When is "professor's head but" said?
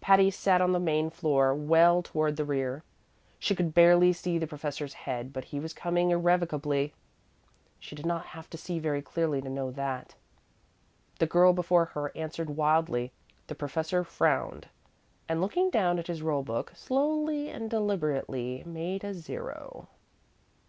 4.46-5.46